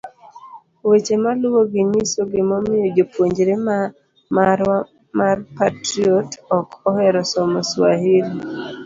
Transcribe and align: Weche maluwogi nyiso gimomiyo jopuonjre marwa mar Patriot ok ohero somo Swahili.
Weche 0.89 1.15
maluwogi 1.23 1.81
nyiso 1.89 2.21
gimomiyo 2.31 2.85
jopuonjre 2.95 3.53
marwa 4.35 4.77
mar 5.17 5.37
Patriot 5.55 6.29
ok 6.57 6.69
ohero 6.89 7.21
somo 7.31 7.59
Swahili. 7.69 8.35